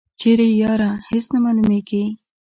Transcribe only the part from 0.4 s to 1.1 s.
یی یاره